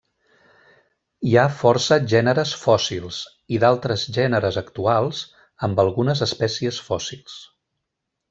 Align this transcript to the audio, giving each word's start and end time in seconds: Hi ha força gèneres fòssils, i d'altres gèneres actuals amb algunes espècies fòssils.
Hi 1.31 1.35
ha 1.35 1.43
força 1.57 1.97
gèneres 2.13 2.53
fòssils, 2.61 3.19
i 3.57 3.61
d'altres 3.65 4.07
gèneres 4.17 4.57
actuals 4.63 5.21
amb 5.69 5.83
algunes 5.85 6.25
espècies 6.29 6.81
fòssils. 6.89 7.37